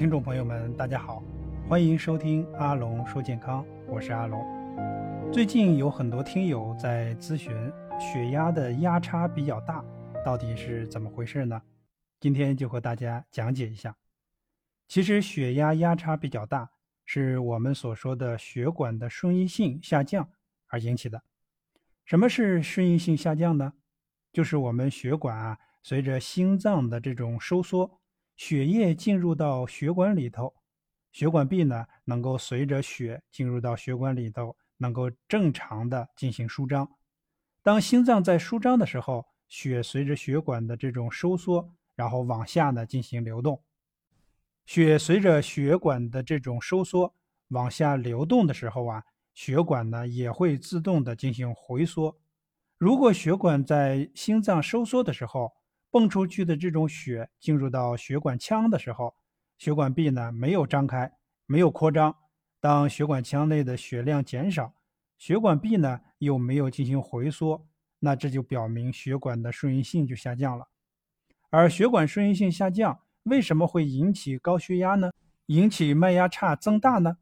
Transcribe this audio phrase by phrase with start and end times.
[0.00, 1.22] 听众朋友们，大家好，
[1.68, 4.42] 欢迎收听阿龙说健康，我是阿龙。
[5.30, 7.52] 最近有很多听友在咨询
[8.00, 9.84] 血压的压差比较大，
[10.24, 11.60] 到底是怎么回事呢？
[12.18, 13.94] 今天就和大家讲解一下。
[14.88, 16.70] 其实血压压差比较大，
[17.04, 20.26] 是我们所说的血管的顺应性下降
[20.68, 21.22] 而引起的。
[22.06, 23.74] 什么是顺应性下降呢？
[24.32, 27.99] 就是我们血管啊，随着心脏的这种收缩，
[28.40, 30.54] 血液进入到血管里头，
[31.12, 36.90] 血管壁呢能够随着血进入到血管里头，能够正常的进行舒张。
[37.62, 43.62] 当心脏在舒张的时候，血随着血管的这种收缩，然后往下呢进行流动。
[44.64, 47.14] 血随着血管的这种收缩
[47.48, 49.04] 往下流动的时候啊，
[49.34, 52.18] 血管呢也会自动的进行回缩。
[52.78, 55.52] 如果血管在心脏收缩的时候，
[55.90, 59.14] 泵出去的这种血进入到血管腔的时候，
[59.58, 61.12] 血管壁呢没有张开，
[61.46, 62.14] 没有扩张。
[62.60, 64.74] 当血管腔内的血量减少，
[65.18, 67.66] 血管壁呢又没有进行回缩，
[67.98, 70.68] 那这就表明血管的顺应性就下降了。
[71.48, 75.10] 而血管顺应性下降，为什么会引起高血压呢？
[75.46, 77.16] 引起脉压差增大呢？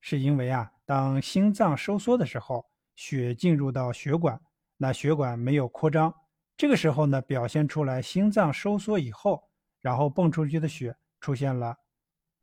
[0.00, 2.64] 是因为啊，当心脏收缩的时候，
[2.96, 4.40] 血进入到血管。
[4.76, 6.14] 那血管没有扩张，
[6.56, 9.42] 这个时候呢，表现出来心脏收缩以后，
[9.80, 11.76] 然后泵出去的血出现了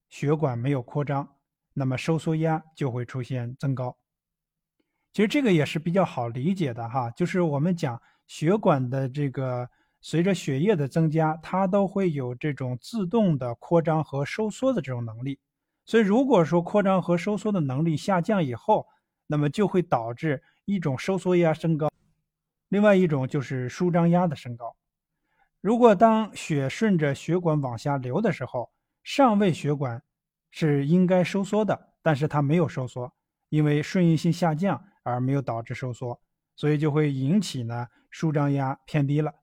[0.10, 1.28] 血管没有扩张，
[1.74, 3.98] 那么收缩压就会出现增高。
[5.14, 9.70] 其实这个也是比较好理解的哈，就是我们讲血管的这个
[10.02, 15.40] 随着血液的增加，它都会有这种自动的扩张和收缩的这种能力。
[15.86, 18.86] 所以如果说扩张和收缩的能力下降以后，
[19.28, 21.90] 那么就会导致一种收缩压升高。
[22.72, 24.78] 另外一种就是舒张压的升高。
[25.60, 28.72] 如果当血顺着血管往下流的时候，
[29.04, 30.02] 上位血管
[30.52, 33.14] 是应该收缩的，但是它没有收缩，
[33.50, 36.18] 因为顺应性下降而没有导致收缩，
[36.56, 39.34] 所以就会引起呢舒张压偏低了。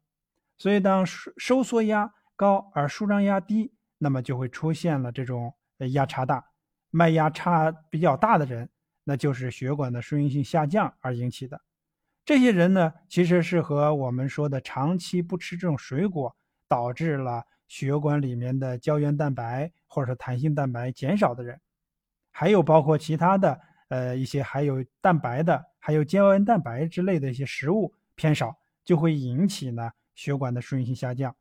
[0.56, 5.54] 所以当收收缩压高而舒张压低，那么就会出现了这种
[5.92, 6.42] 压差大、
[6.90, 8.70] 脉压差比较大的人，
[9.04, 11.60] 那就是血管的顺应性下降而引起的。
[12.28, 16.36] 这些人呢，其实是和我们说的长期不吃这种水果，
[16.68, 21.58] 导致了血管里面的胶原蛋白或者说弹性蛋白减少的人，
[22.30, 31.34] 还有包括其他的呃一些还有蛋白的，还有胶原蛋白之类的一些食物偏少，就会引起呢血管的顺应性下降。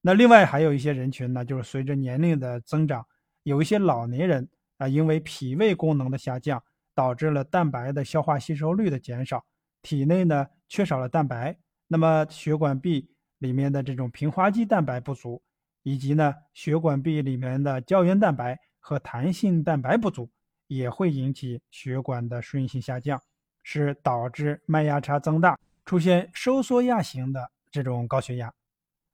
[0.00, 3.04] 那另外还有一些人群呢，就是随着年龄的增长，
[3.42, 4.48] 有一些老年人
[4.78, 6.62] 啊，因为脾胃功能的下降，
[6.94, 9.44] 导致了蛋白的消化吸收率的减少。
[9.82, 11.58] 体内呢缺少了蛋白，
[11.88, 15.42] 那么血管壁里面的这种平滑肌蛋白不足，
[15.82, 20.30] 以及呢血管壁里面的胶原蛋白和弹性蛋白不足，
[20.66, 23.20] 也会引起血管的顺应性下降，
[23.62, 28.52] 是导致脉压差增大，出现收缩压型的这种高血压，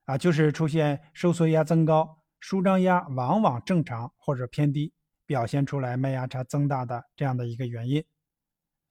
[0.05, 4.93] 啊，就是出现收缩压增高，舒张压往往正常或者偏低，
[5.25, 8.05] 表现出来脉压差增大的这样的一个原因。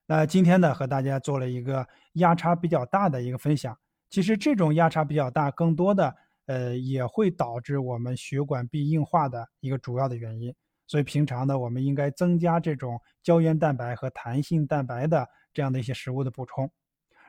[0.08, 3.78] 那今天呢，和大家做了一个压差比较大的一个分享。
[4.10, 10.54] 其实这种压差比较大，更多的呃也会导致我们血管壁硬化的一个主要的原因。
[10.88, 16.70] 所以平常呢，我们应该增加这种胶原蛋白和弹性蛋白的这样的一些食物的补充。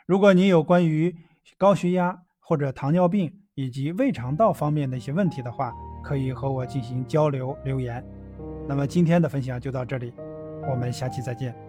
[0.04, 1.16] 如果你有关于
[1.56, 5.72] 高血压或者糖尿病以及胃肠道方面的一些问题的话，
[6.04, 8.04] 可以和我进行交流留言。
[8.68, 10.12] 那么今天的分享就到这里，
[10.70, 11.65] 我们下期再见。